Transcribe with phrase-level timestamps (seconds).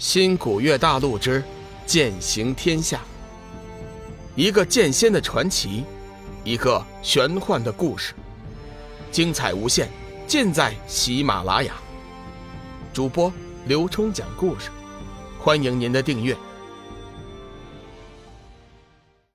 [0.00, 1.44] 新古月大陆之
[1.84, 3.02] 剑行天下，
[4.34, 5.84] 一个剑仙的传奇，
[6.42, 8.14] 一个玄幻的故事，
[9.12, 9.90] 精彩无限，
[10.26, 11.74] 尽在喜马拉雅。
[12.94, 13.30] 主播
[13.66, 14.70] 刘冲讲故事，
[15.38, 16.34] 欢迎您的订阅。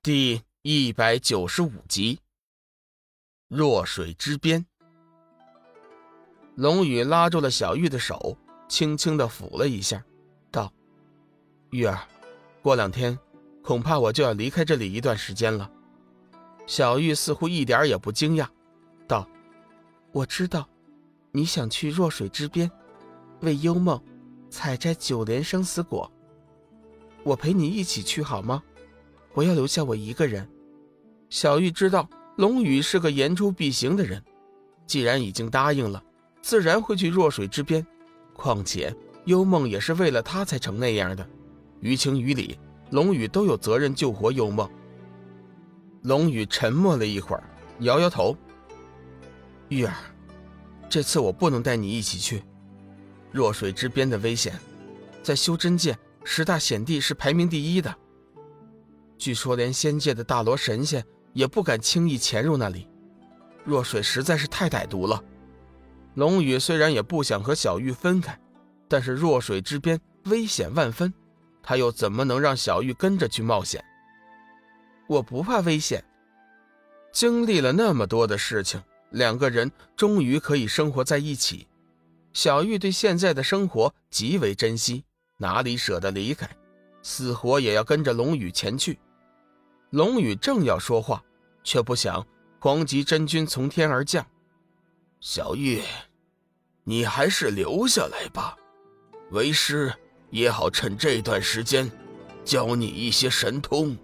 [0.02, 2.18] 第一百九十五集，
[3.46, 4.66] 弱水之边。
[6.56, 8.36] 龙宇拉住了小玉的手，
[8.68, 10.04] 轻轻的抚了一下。
[11.76, 12.00] 玉儿，
[12.62, 13.18] 过两天，
[13.62, 15.70] 恐怕我就要离开这里一段时间了。
[16.66, 18.46] 小玉似乎一点也不惊讶，
[19.06, 19.28] 道
[20.10, 20.66] ：“我知道，
[21.32, 22.70] 你想去弱水之边，
[23.40, 24.02] 为幽梦
[24.48, 26.10] 采摘九莲生死果。
[27.22, 28.62] 我陪你一起去好吗？
[29.34, 30.48] 不要留下我一个人。”
[31.28, 34.24] 小玉知道龙宇是个言出必行的人，
[34.86, 36.02] 既然已经答应了，
[36.40, 37.86] 自然会去弱水之边。
[38.32, 41.28] 况且幽梦也是为了他才成那样的。
[41.80, 42.58] 于情于理，
[42.90, 44.68] 龙宇都有责任救活幽梦。
[46.02, 47.42] 龙宇沉默了一会儿，
[47.80, 48.36] 摇摇头
[49.68, 49.94] ：“玉儿，
[50.88, 52.42] 这次我不能带你一起去。
[53.32, 54.58] 弱水之边的危险，
[55.22, 57.94] 在修真界十大险地是排名第一的。
[59.18, 62.88] 据说连仙界的大罗神仙也不敢轻易潜入那里。
[63.64, 65.22] 弱水实在是太歹毒了。”
[66.14, 68.38] 龙宇虽然也不想和小玉分开，
[68.88, 71.12] 但是弱水之边危险万分。
[71.66, 73.84] 他又怎么能让小玉跟着去冒险？
[75.08, 76.04] 我不怕危险。
[77.12, 81.66] 经历了那么多的事情，两个人终于可以生活在一起。
[82.32, 85.04] 小玉对现在的生活极为珍惜，
[85.38, 86.48] 哪里舍得离开，
[87.02, 88.96] 死活也要跟着龙宇前去。
[89.90, 91.20] 龙宇正要说话，
[91.64, 92.24] 却不想
[92.60, 94.24] 黄极真君从天而降。
[95.18, 95.82] 小玉，
[96.84, 98.56] 你还是留下来吧，
[99.32, 99.92] 为师。
[100.36, 101.90] 也好趁这段时间，
[102.44, 103.96] 教你一些神通。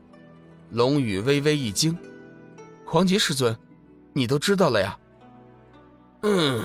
[0.71, 1.95] 龙宇微微一惊
[2.87, 3.55] ：“黄极师尊，
[4.15, 4.99] 你都知道了呀？”
[6.25, 6.65] 嗯，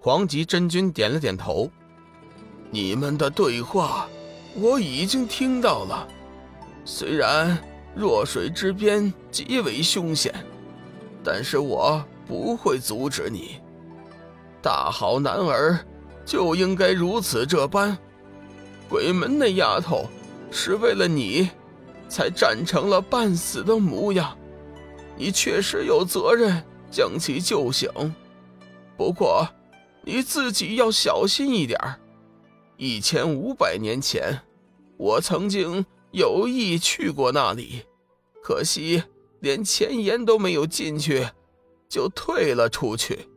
[0.00, 1.68] 黄极真君点了点头。
[2.70, 4.08] 你们的对话
[4.54, 6.06] 我已经听到了。
[6.84, 7.58] 虽然
[7.96, 10.32] 弱水之边极为凶险，
[11.24, 13.56] 但是我不会阻止你。
[14.62, 15.84] 大好男儿
[16.24, 17.98] 就应该如此这般。
[18.90, 20.10] 鬼门那丫头，
[20.50, 21.48] 是为了你，
[22.08, 24.36] 才战成了半死的模样。
[25.16, 27.88] 你确实有责任将其救醒，
[28.96, 29.48] 不过
[30.02, 31.78] 你自己要小心一点
[32.76, 34.40] 一千五百年前，
[34.96, 37.84] 我曾经有意去过那里，
[38.42, 39.04] 可惜
[39.38, 41.28] 连前言都没有进去，
[41.88, 43.28] 就退了出去。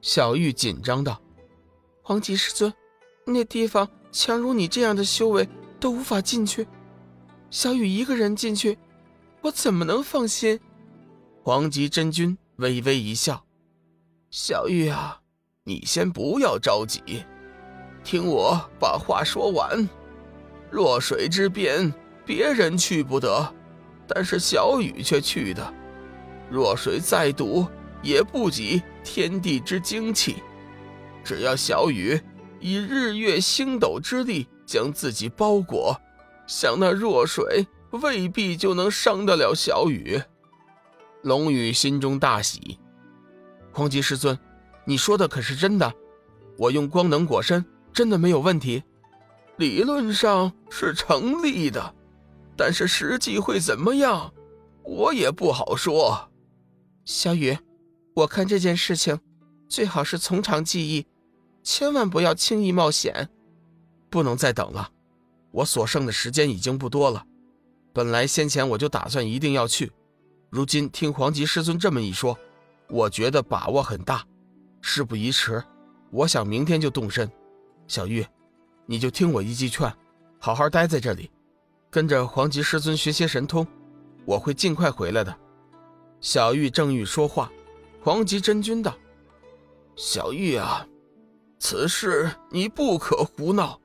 [0.00, 1.20] 小玉紧张道
[2.00, 2.72] ：“黄极师尊，
[3.26, 5.46] 那地方……”强如你这样的修为
[5.80, 6.64] 都无法进去，
[7.50, 8.78] 小雨一个人进去，
[9.42, 10.60] 我怎么能放心？
[11.42, 13.44] 黄极真君微微一笑
[14.30, 15.20] ：“小玉啊，
[15.64, 17.02] 你先不要着急，
[18.04, 19.86] 听我把话说完。
[20.70, 21.92] 弱水之边，
[22.24, 23.52] 别人去不得，
[24.06, 25.74] 但是小雨却去的。
[26.48, 27.66] 弱水再毒，
[28.00, 30.36] 也不及天地之精气。
[31.24, 32.16] 只要小雨……”
[32.64, 36.00] 以日月星斗之力将自己包裹，
[36.46, 40.18] 想那弱水未必就能伤得了小雨。
[41.20, 42.78] 龙宇心中大喜，
[43.70, 44.38] 黄极师尊，
[44.86, 45.92] 你说的可是真的？
[46.56, 48.82] 我用光能裹身，真的没有问题？
[49.58, 51.94] 理论上是成立的，
[52.56, 54.32] 但是实际会怎么样，
[54.84, 56.30] 我也不好说。
[57.04, 57.58] 小雨，
[58.14, 59.20] 我看这件事情，
[59.68, 61.04] 最好是从长计议。
[61.64, 63.28] 千万不要轻易冒险，
[64.10, 64.90] 不能再等了。
[65.50, 67.24] 我所剩的时间已经不多了。
[67.92, 69.90] 本来先前我就打算一定要去，
[70.50, 72.38] 如今听黄极师尊这么一说，
[72.90, 74.22] 我觉得把握很大。
[74.82, 75.64] 事不宜迟，
[76.10, 77.30] 我想明天就动身。
[77.88, 78.26] 小玉，
[78.84, 79.90] 你就听我一句劝，
[80.38, 81.30] 好好待在这里，
[81.88, 83.66] 跟着黄极师尊学些神通。
[84.26, 85.34] 我会尽快回来的。
[86.20, 87.50] 小玉正欲说话，
[88.02, 88.94] 黄极真君道
[89.96, 90.86] ：“小玉啊。”
[91.66, 93.80] 此事你不可胡闹，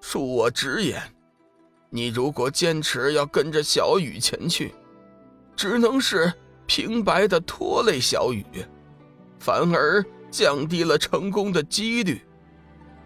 [0.00, 1.02] 恕我直言，
[1.88, 4.72] 你如果坚持要跟着小雨前去，
[5.56, 6.32] 只能是
[6.66, 8.46] 平白的拖累小雨，
[9.40, 12.22] 反而降低了成功的几率。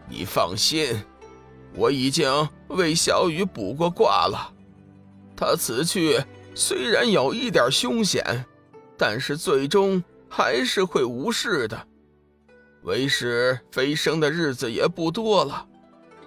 [0.06, 1.02] 你放心，
[1.74, 2.30] 我已经
[2.68, 4.52] 为小雨卜过卦了，
[5.34, 6.22] 他此去
[6.54, 8.44] 虽然有一点凶险，
[8.98, 11.88] 但是最终还是会无事的。
[12.84, 15.66] 为师飞升的日子也不多了，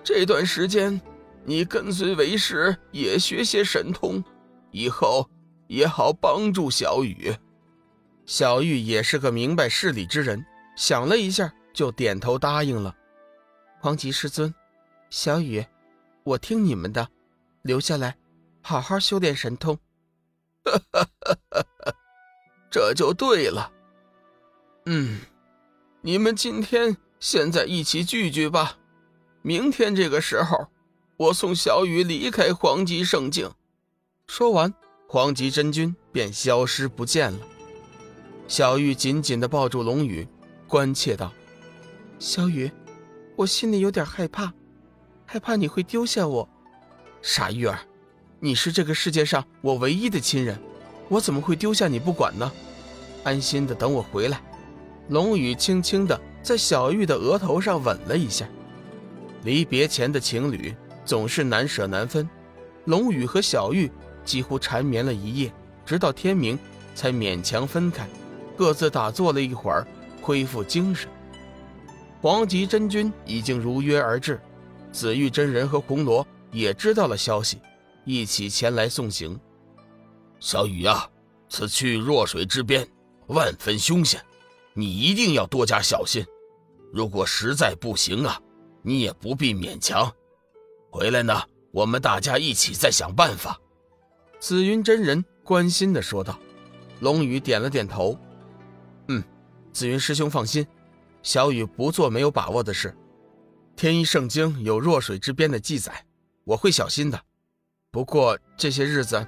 [0.04, 1.00] 这段时间
[1.46, 4.24] 你跟随为师也学些神通，
[4.72, 5.30] 以后
[5.68, 7.36] 也好帮助小雨。
[8.26, 10.46] 小玉也是个明白事理之人，
[10.76, 12.94] 想了一下，就点头答应了。
[13.80, 14.54] 黄吉师尊，
[15.10, 15.66] 小雨，
[16.24, 17.08] 我听你们的，
[17.62, 18.18] 留下来，
[18.62, 19.78] 好好修炼神通。
[20.66, 21.96] 哈哈哈哈哈，
[22.70, 23.72] 这就对了。
[24.88, 25.20] 嗯，
[26.02, 28.78] 你们今天现在一起聚聚吧。
[29.42, 30.68] 明天这个时候，
[31.18, 33.52] 我送小雨离开黄极圣境。
[34.28, 34.72] 说完，
[35.08, 37.40] 黄极真君便消失不见了。
[38.48, 40.28] 小玉紧紧地抱住龙宇，
[40.68, 41.34] 关切道
[42.20, 42.72] ：“小雨，
[43.36, 44.54] 我心里有点害怕，
[45.26, 46.48] 害怕你会丢下我。
[47.24, 47.80] 傻玉儿，
[48.40, 50.62] 你是这个世界上我唯一的亲人，
[51.10, 52.52] 我怎么会丢下你不管呢？
[53.24, 54.40] 安心的等我回来。”
[55.10, 58.48] 龙宇轻轻地在小玉的额头上吻了一下。
[59.44, 60.76] 离别前的情侣
[61.06, 62.28] 总是难舍难分，
[62.86, 63.90] 龙宇和小玉
[64.26, 65.54] 几乎缠绵了一夜，
[65.86, 66.58] 直到天明
[66.94, 68.08] 才勉强分开，
[68.58, 69.88] 各自打坐了一会儿，
[70.22, 71.10] 恢复精神。
[72.22, 74.42] 黄极真君已经如约而至，
[74.92, 77.60] 紫玉真人和红罗也知道了消息，
[78.04, 79.40] 一起前来送行。
[80.40, 81.08] 小雨啊，
[81.48, 82.86] 此去弱水之边，
[83.28, 84.20] 万分凶险，
[84.78, 86.26] 你一定要多加小心。
[86.94, 88.40] 如果实在不行啊。
[88.84, 90.10] 你也不必勉强，
[90.90, 93.60] 回来呢，我们大家一起再想办法。”
[94.40, 96.40] 紫云真人关心的说道。
[97.02, 98.18] 龙宇点了点头
[99.10, 99.22] ：“嗯，
[99.74, 100.66] 紫云师兄放心，
[101.22, 102.96] 小雨不做没有把握的事。
[103.76, 106.06] 天一圣经有弱水之边的记载，
[106.46, 107.22] 我会小心的。
[107.92, 109.28] 不过这些日子，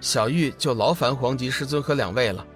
[0.00, 2.46] 小玉就劳烦黄吉师尊和两位了。”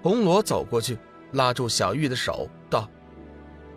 [0.00, 0.96] 红罗走过去，
[1.34, 2.88] 拉住小玉的手，道：“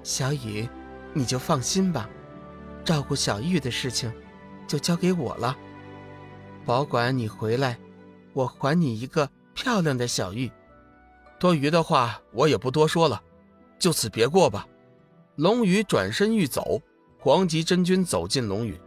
[0.01, 0.67] 小雨。”
[1.13, 2.07] 你就放心吧，
[2.85, 4.13] 照顾小玉的事情，
[4.67, 5.57] 就交给我了。
[6.63, 7.79] 保管你回来，
[8.33, 10.51] 我还你一个漂亮的小玉。
[11.39, 13.19] 多余的话我也不多说了，
[13.79, 14.67] 就此别过吧。
[15.37, 16.79] 龙宇转身欲走，
[17.17, 18.79] 黄极真君走进龙宇，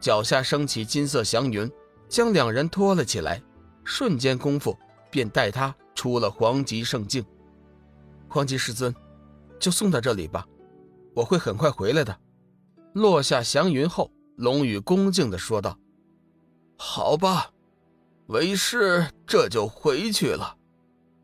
[0.00, 1.70] 脚下升起金色祥云，
[2.08, 3.40] 将两人拖了起来。
[3.84, 4.76] 瞬间功夫，
[5.12, 7.24] 便带他出了黄极圣境。
[8.28, 8.94] 黄极师尊，
[9.58, 10.46] 就送到这里吧。
[11.14, 12.18] 我会很快回来的。
[12.92, 15.78] 落下祥云后，龙宇恭敬地说道
[16.76, 17.50] ：“好吧，
[18.26, 20.56] 为师这就回去了。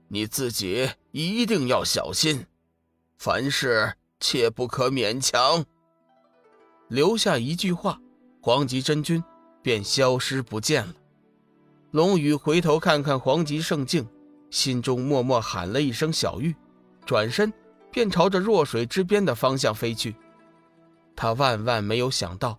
[0.09, 2.47] 你自己一定要小心，
[3.19, 5.65] 凡事切不可勉强。”
[6.89, 8.01] 留下一句话，
[8.41, 9.23] 黄极真君
[9.63, 10.95] 便消失不见了。
[11.91, 14.07] 龙宇回头看看黄极圣境，
[14.51, 16.55] 心中默默喊了一声“小玉”，
[17.05, 17.53] 转身。
[17.95, 20.17] 便朝着弱水之边的方向飞去。
[21.15, 22.59] 他万万没有想到，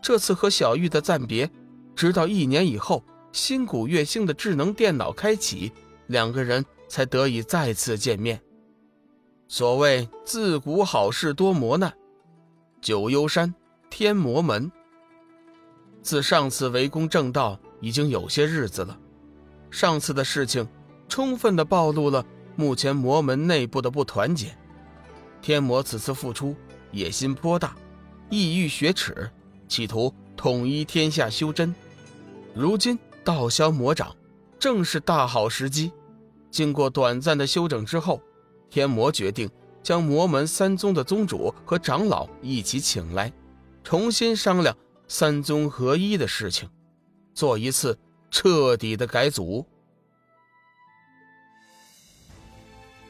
[0.00, 1.50] 这次和小玉的暂别，
[1.94, 5.70] 直到一年以后，新古月星的智能电脑开启，
[6.06, 8.40] 两个人才得以再次见面。
[9.46, 11.92] 所谓自古好事多磨难，
[12.80, 13.54] 九幽山
[13.90, 14.72] 天魔门。
[16.00, 18.98] 自上次围攻正道已经有些日子了，
[19.70, 20.66] 上次的事情
[21.10, 22.24] 充分的暴露了
[22.56, 24.56] 目前魔门内部的不团结。
[25.40, 26.54] 天魔此次复出，
[26.90, 27.76] 野心颇大，
[28.30, 29.30] 意欲雪耻，
[29.68, 31.74] 企图统一天下修真。
[32.54, 34.14] 如今道消魔长，
[34.58, 35.90] 正是大好时机。
[36.50, 38.20] 经过短暂的休整之后，
[38.68, 39.50] 天魔决定
[39.82, 43.32] 将魔门三宗的宗主和长老一起请来，
[43.82, 44.76] 重新商量
[45.08, 46.68] 三宗合一的事情，
[47.34, 47.98] 做一次
[48.30, 49.66] 彻底的改组。